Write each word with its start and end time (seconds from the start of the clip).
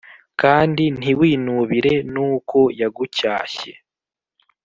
kandi 0.41 0.83
ntiwinubire 0.99 1.93
nuko 2.13 2.59
yagucyashye, 2.79 3.71